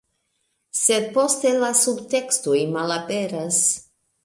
Sed 0.79 1.05
poste, 1.17 1.51
la 1.65 1.69
subtekstoj 1.83 2.65
malaperas. 2.79 3.61